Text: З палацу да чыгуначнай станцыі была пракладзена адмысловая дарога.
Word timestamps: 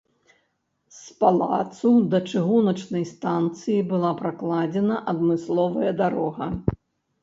З 0.99 1.13
палацу 1.23 1.91
да 2.15 2.23
чыгуначнай 2.33 3.05
станцыі 3.13 3.79
была 3.95 4.11
пракладзена 4.25 4.95
адмысловая 5.17 5.91
дарога. 6.05 6.55